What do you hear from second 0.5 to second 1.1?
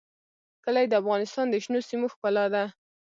کلي د